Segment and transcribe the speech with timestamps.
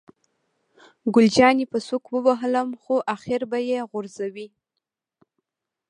[1.13, 4.47] ګل جانې په سوک ووهلم، خو آخر به یې غورځوي.